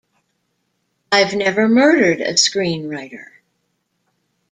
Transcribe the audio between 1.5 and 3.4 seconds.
murdered a screenwriter.